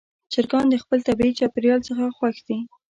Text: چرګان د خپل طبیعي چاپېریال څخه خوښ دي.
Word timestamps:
چرګان 0.33 0.65
د 0.69 0.75
خپل 0.83 0.99
طبیعي 1.07 1.33
چاپېریال 1.39 1.79
څخه 1.87 2.03
خوښ 2.17 2.35
دي. 2.47 2.57